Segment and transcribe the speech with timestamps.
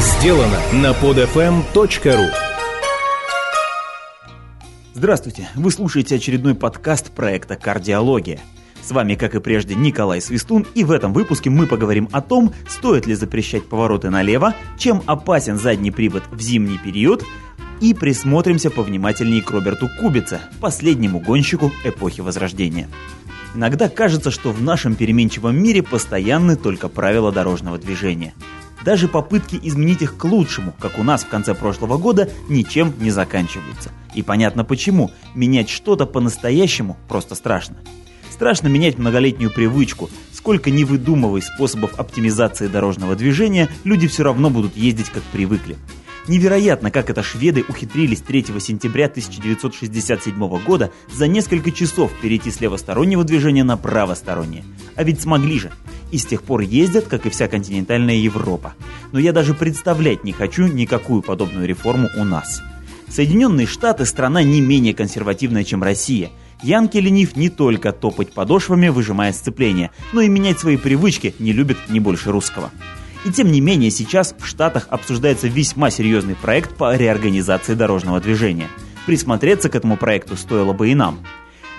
[0.00, 2.26] сделано на podfm.ru
[4.92, 5.48] Здравствуйте!
[5.54, 8.40] Вы слушаете очередной подкаст проекта «Кардиология».
[8.82, 12.52] С вами, как и прежде, Николай Свистун, и в этом выпуске мы поговорим о том,
[12.68, 17.24] стоит ли запрещать повороты налево, чем опасен задний привод в зимний период,
[17.80, 22.88] и присмотримся повнимательнее к Роберту Кубице, последнему гонщику эпохи Возрождения.
[23.54, 28.34] Иногда кажется, что в нашем переменчивом мире постоянны только правила дорожного движения–
[28.84, 33.10] даже попытки изменить их к лучшему, как у нас в конце прошлого года, ничем не
[33.10, 33.90] заканчиваются.
[34.14, 35.10] И понятно почему.
[35.34, 37.76] Менять что-то по-настоящему просто страшно.
[38.30, 40.10] Страшно менять многолетнюю привычку.
[40.32, 45.76] Сколько не выдумывай способов оптимизации дорожного движения, люди все равно будут ездить как привыкли.
[46.28, 53.22] Невероятно, как это шведы ухитрились 3 сентября 1967 года за несколько часов перейти с левостороннего
[53.22, 54.64] движения на правостороннее.
[54.96, 55.70] А ведь смогли же.
[56.10, 58.74] И с тех пор ездят, как и вся континентальная Европа.
[59.12, 62.60] Но я даже представлять не хочу никакую подобную реформу у нас.
[63.08, 66.30] Соединенные Штаты– страна не менее консервативная, чем Россия.
[66.62, 71.78] Янки ленив не только топать подошвами, выжимая сцепление, но и менять свои привычки не любит
[71.88, 72.72] не больше русского.
[73.26, 78.68] И тем не менее, сейчас в Штатах обсуждается весьма серьезный проект по реорганизации дорожного движения.
[79.04, 81.18] Присмотреться к этому проекту стоило бы и нам.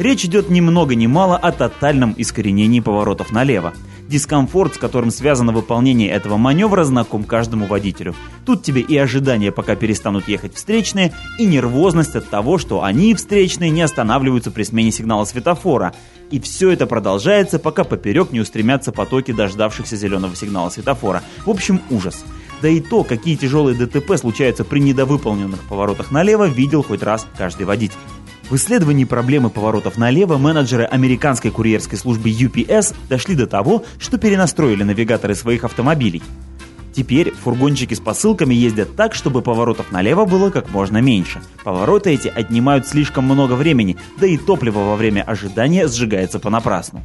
[0.00, 3.74] Речь идет ни много ни мало о тотальном искоренении поворотов налево.
[4.08, 8.14] Дискомфорт, с которым связано выполнение этого маневра, знаком каждому водителю.
[8.44, 13.70] Тут тебе и ожидание, пока перестанут ехать встречные, и нервозность от того, что они, встречные,
[13.70, 15.92] не останавливаются при смене сигнала светофора.
[16.30, 21.22] И все это продолжается, пока поперек не устремятся потоки дождавшихся зеленого сигнала светофора.
[21.44, 22.24] В общем, ужас.
[22.62, 27.66] Да и то, какие тяжелые ДТП случаются при недовыполненных поворотах налево, видел хоть раз каждый
[27.66, 27.98] водитель.
[28.48, 34.84] В исследовании проблемы поворотов налево менеджеры американской курьерской службы UPS дошли до того, что перенастроили
[34.84, 36.22] навигаторы своих автомобилей.
[36.94, 41.42] Теперь фургончики с посылками ездят так, чтобы поворотов налево было как можно меньше.
[41.64, 47.02] Повороты эти отнимают слишком много времени, да и топливо во время ожидания сжигается понапрасну.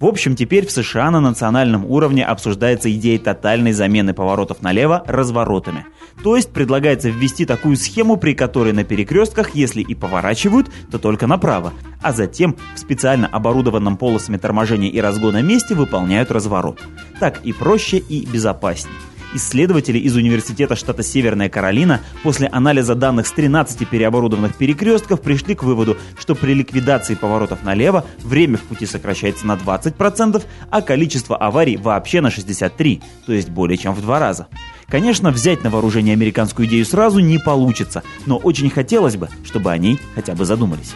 [0.00, 5.86] В общем, теперь в США на национальном уровне обсуждается идея тотальной замены поворотов налево разворотами.
[6.22, 11.26] То есть предлагается ввести такую схему, при которой на перекрестках, если и поворачивают, то только
[11.26, 16.80] направо, а затем в специально оборудованном полосами торможения и разгона месте выполняют разворот.
[17.18, 18.94] Так и проще, и безопаснее.
[19.34, 25.62] Исследователи из Университета штата Северная Каролина после анализа данных с 13 переоборудованных перекрестков пришли к
[25.62, 31.76] выводу, что при ликвидации поворотов налево время в пути сокращается на 20%, а количество аварий
[31.76, 34.48] вообще на 63%, то есть более чем в два раза.
[34.88, 39.76] Конечно, взять на вооружение американскую идею сразу не получится, но очень хотелось бы, чтобы о
[39.76, 40.94] ней хотя бы задумались.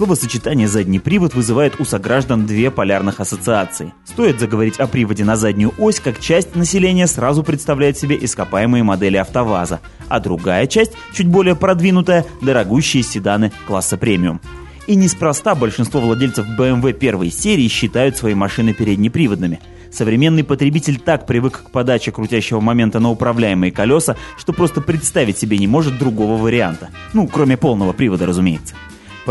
[0.00, 3.92] Словосочетание «задний привод» вызывает у сограждан две полярных ассоциации.
[4.06, 9.18] Стоит заговорить о приводе на заднюю ось, как часть населения сразу представляет себе ископаемые модели
[9.18, 14.40] АвтоВАЗа, а другая часть, чуть более продвинутая, дорогущие седаны класса премиум.
[14.86, 19.60] И неспроста большинство владельцев BMW первой серии считают свои машины переднеприводными.
[19.92, 25.58] Современный потребитель так привык к подаче крутящего момента на управляемые колеса, что просто представить себе
[25.58, 26.88] не может другого варианта.
[27.12, 28.74] Ну, кроме полного привода, разумеется.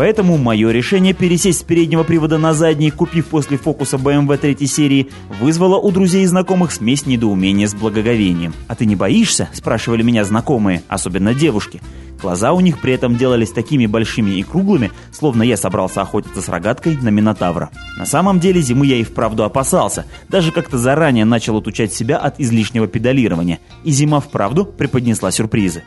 [0.00, 5.10] Поэтому мое решение пересесть с переднего привода на задний, купив после фокуса BMW 3 серии,
[5.38, 8.54] вызвало у друзей и знакомых смесь недоумения с благоговением.
[8.66, 11.82] «А ты не боишься?»– спрашивали меня знакомые, особенно девушки.
[12.18, 16.48] Глаза у них при этом делались такими большими и круглыми, словно я собрался охотиться с
[16.48, 17.68] рогаткой на Минотавра.
[17.98, 22.40] На самом деле зимы я и вправду опасался, даже как-то заранее начал отучать себя от
[22.40, 25.82] излишнего педалирования, и зима вправду преподнесла сюрпризы.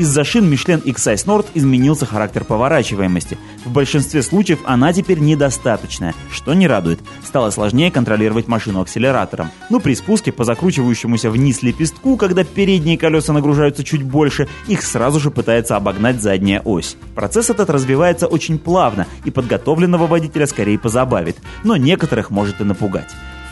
[0.00, 3.36] Из-за шин Michelin X-Size Nord изменился характер поворачиваемости.
[3.66, 7.00] В большинстве случаев она теперь недостаточная, что не радует.
[7.22, 9.50] Стало сложнее контролировать машину акселератором.
[9.68, 15.20] Но при спуске по закручивающемуся вниз лепестку, когда передние колеса нагружаются чуть больше, их сразу
[15.20, 16.96] же пытается обогнать задняя ось.
[17.14, 23.10] Процесс этот развивается очень плавно и подготовленного водителя скорее позабавит, но некоторых может и напугать.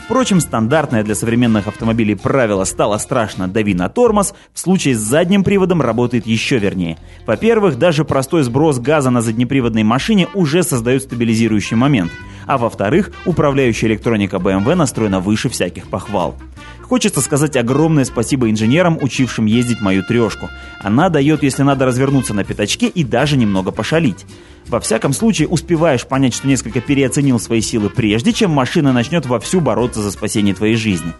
[0.09, 5.43] Впрочем, стандартное для современных автомобилей правило «стало страшно, дави на тормоз» в случае с задним
[5.43, 6.97] приводом работает еще вернее.
[7.27, 12.11] Во-первых, даже простой сброс газа на заднеприводной машине уже создает стабилизирующий момент.
[12.47, 16.35] А во-вторых, управляющая электроника BMW настроена выше всяких похвал.
[16.81, 20.49] Хочется сказать огромное спасибо инженерам, учившим ездить мою трешку.
[20.81, 24.25] Она дает, если надо, развернуться на пятачке и даже немного пошалить.
[24.69, 29.61] Во всяком случае, успеваешь понять, что несколько переоценил свои силы прежде, чем машина начнет вовсю
[29.61, 31.11] бороться за спасение твоей жизни.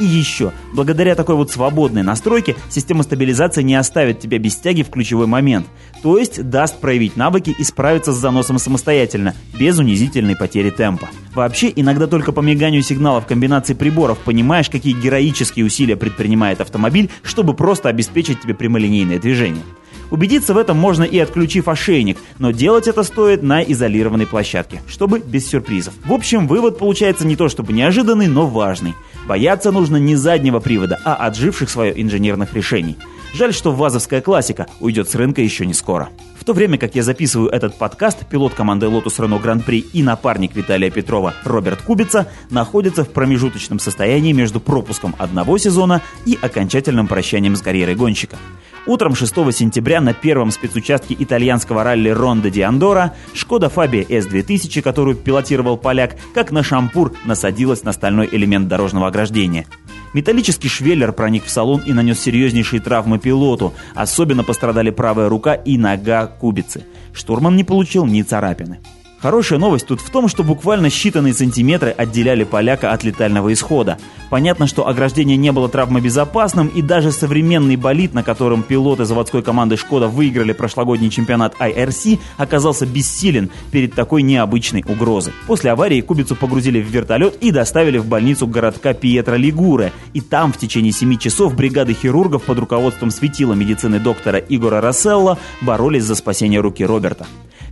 [0.00, 4.90] И еще, благодаря такой вот свободной настройке, система стабилизации не оставит тебя без тяги в
[4.90, 5.68] ключевой момент.
[6.02, 11.08] То есть даст проявить навыки и справиться с заносом самостоятельно, без унизительной потери темпа.
[11.32, 17.54] Вообще, иногда только по миганию сигналов комбинации приборов понимаешь, какие героические усилия предпринимает автомобиль, чтобы
[17.54, 19.62] просто обеспечить тебе прямолинейное движение.
[20.10, 25.18] Убедиться в этом можно и отключив ошейник, но делать это стоит на изолированной площадке, чтобы
[25.18, 25.94] без сюрпризов.
[26.04, 28.94] В общем, вывод получается не то чтобы неожиданный, но важный.
[29.26, 32.96] Бояться нужно не заднего привода, а отживших свое инженерных решений.
[33.34, 36.08] Жаль, что вазовская классика уйдет с рынка еще не скоро.
[36.38, 40.02] В то время как я записываю этот подкаст, пилот команды Lotus Renault Grand Prix и
[40.02, 47.08] напарник Виталия Петрова Роберт Кубица находятся в промежуточном состоянии между пропуском одного сезона и окончательным
[47.08, 48.36] прощанием с карьерой гонщика.
[48.86, 55.16] Утром 6 сентября на первом спецучастке итальянского ралли Ронда Ди Андора Шкода Фабия S2000, которую
[55.16, 59.66] пилотировал поляк, как на шампур насадилась на стальной элемент дорожного ограждения.
[60.14, 63.74] Металлический швеллер проник в салон и нанес серьезнейшие травмы пилоту.
[63.96, 66.84] Особенно пострадали правая рука и нога кубицы.
[67.12, 68.78] Штурман не получил ни царапины.
[69.18, 73.98] Хорошая новость тут в том, что буквально считанные сантиметры отделяли поляка от летального исхода.
[74.28, 79.78] Понятно, что ограждение не было травмобезопасным, и даже современный болид, на котором пилоты заводской команды
[79.78, 85.32] «Шкода» выиграли прошлогодний чемпионат IRC, оказался бессилен перед такой необычной угрозой.
[85.46, 90.52] После аварии Кубицу погрузили в вертолет и доставили в больницу городка Пьетро Лигуре, и там
[90.52, 96.16] в течение 7 часов бригады хирургов под руководством светила медицины доктора Игора Расселла боролись за
[96.16, 97.26] спасение руки Роберта.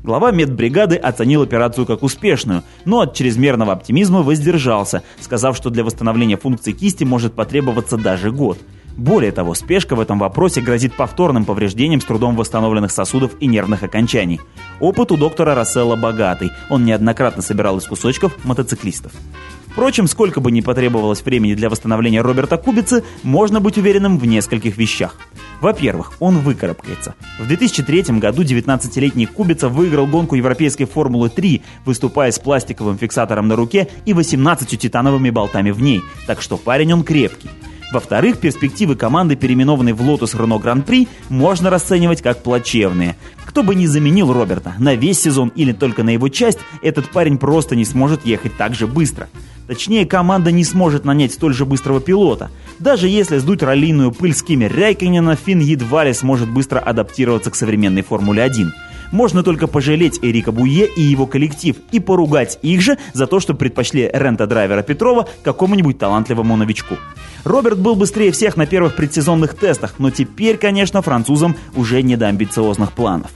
[0.05, 6.37] Глава медбригады оценил операцию как успешную, но от чрезмерного оптимизма воздержался, сказав, что для восстановления
[6.37, 8.59] функций кисти может потребоваться даже год.
[8.97, 13.83] Более того, спешка в этом вопросе грозит повторным повреждением с трудом восстановленных сосудов и нервных
[13.83, 14.41] окончаний.
[14.79, 19.13] Опыт у доктора Расселла богатый, он неоднократно собирал из кусочков мотоциклистов.
[19.67, 24.77] Впрочем, сколько бы ни потребовалось времени для восстановления Роберта Кубицы, можно быть уверенным в нескольких
[24.77, 25.17] вещах.
[25.61, 27.17] Во-первых, он выкарабкается.
[27.41, 33.89] В 2003 году 19-летний Кубица выиграл гонку Европейской Формулы-3, выступая с пластиковым фиксатором на руке
[34.05, 37.51] и 18 титановыми болтами в ней, так что парень он крепкий.
[37.95, 43.15] Во-вторых, перспективы команды, переименованной в Lotus Renault Prix, можно расценивать как плачевные.
[43.47, 47.39] Кто бы ни заменил Роберта на весь сезон или только на его часть, этот парень
[47.39, 49.29] просто не сможет ехать так же быстро.
[49.69, 52.51] Точнее, команда не сможет нанять столь же быстрого пилота.
[52.81, 57.55] Даже если сдуть раллийную пыль с Кими Райкинена, Финн едва ли сможет быстро адаптироваться к
[57.55, 58.71] современной Формуле-1.
[59.15, 63.55] Можно только пожалеть Эрика Буе и его коллектив и поругать их же за то, что
[63.55, 66.97] предпочли рента-драйвера Петрова какому-нибудь талантливому новичку.
[67.45, 72.27] Роберт был быстрее всех на первых предсезонных тестах, но теперь, конечно, французам уже не до
[72.27, 73.31] амбициозных планов.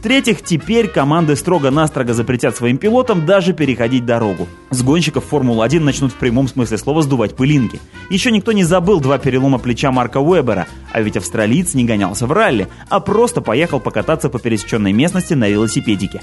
[0.00, 4.48] В-третьих, теперь команды строго-настрого запретят своим пилотам даже переходить дорогу.
[4.70, 7.78] С гонщиков Формулы-1 начнут в прямом смысле слова сдувать пылинки.
[8.08, 12.32] Еще никто не забыл два перелома плеча Марка Уэбера, а ведь австралиец не гонялся в
[12.32, 16.22] ралли, а просто поехал покататься по пересеченной местности на велосипедике.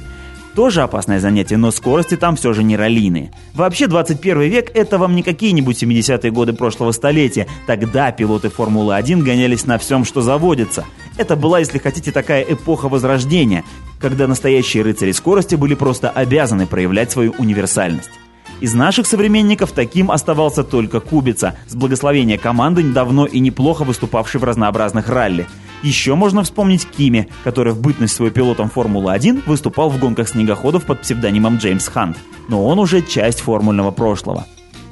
[0.57, 3.31] Тоже опасное занятие, но скорости там все же не раллийные.
[3.53, 7.45] Вообще 21 век это вам не какие-нибудь 70-е годы прошлого столетия.
[7.67, 10.85] Тогда пилоты Формулы-1 гонялись на всем, что заводится.
[11.15, 13.65] Это была, если хотите, такая эпоха возрождения,
[13.99, 18.09] когда настоящие рыцари скорости были просто обязаны проявлять свою универсальность.
[18.59, 24.43] Из наших современников таким оставался только Кубица, с благословения команды, давно и неплохо выступавший в
[24.43, 25.45] разнообразных ралли–
[25.83, 31.01] еще можно вспомнить Кими, который в бытность свой пилотом Формулы-1 выступал в гонках снегоходов под
[31.01, 32.17] псевдонимом Джеймс Хант.
[32.47, 34.45] Но он уже часть формульного прошлого.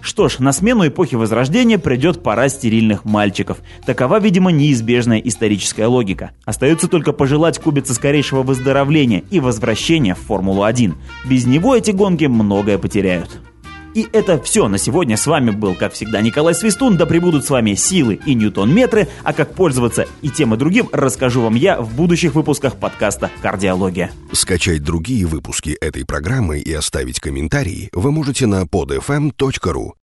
[0.05, 3.57] Что ж, на смену эпохи Возрождения придет пора стерильных мальчиков.
[3.87, 6.29] Такова, видимо, неизбежная историческая логика.
[6.45, 10.93] Остается только пожелать кубице скорейшего выздоровления и возвращения в Формулу-1.
[11.27, 13.41] Без него эти гонки многое потеряют.
[13.95, 15.15] И это все на сегодня.
[15.15, 16.97] С вами был, как всегда, Николай Свистун.
[16.97, 19.07] Да пребудут с вами силы и ньютон-метры.
[19.23, 24.11] А как пользоваться и тем и другим, расскажу вам я в будущих выпусках подкаста «Кардиология».
[24.33, 29.91] Скачать другие выпуски этой программы и оставить комментарии вы можете на podfm.ru.